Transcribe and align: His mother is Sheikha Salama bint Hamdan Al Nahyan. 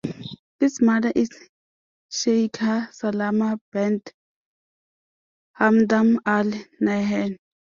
His 0.59 0.81
mother 0.81 1.11
is 1.15 1.29
Sheikha 2.09 2.91
Salama 2.91 3.59
bint 3.71 4.11
Hamdan 5.59 6.17
Al 6.25 6.47
Nahyan. 6.81 7.37